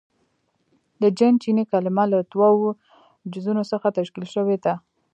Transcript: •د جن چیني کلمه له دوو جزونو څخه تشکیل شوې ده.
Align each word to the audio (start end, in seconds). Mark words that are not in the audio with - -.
•د 1.01 1.03
جن 1.17 1.33
چیني 1.41 1.63
کلمه 1.71 2.03
له 2.13 2.19
دوو 2.31 2.67
جزونو 3.33 3.63
څخه 3.71 3.87
تشکیل 3.97 4.25
شوې 4.33 4.57
ده. 4.65 4.73